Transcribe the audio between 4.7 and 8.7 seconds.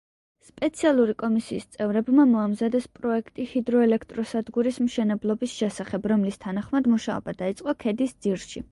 მშენებლობის შესახებ, რომლის თანახმად, მუშაობა დაიწყო ქედის ძირში.